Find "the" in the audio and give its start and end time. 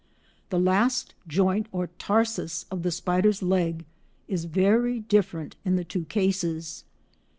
0.49-0.59, 2.81-2.89, 5.75-5.83